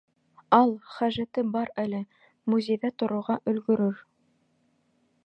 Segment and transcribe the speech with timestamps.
[0.59, 1.99] —Ал, хәжәте бар әле,
[2.53, 4.01] музейҙа торорға өлгөрөр.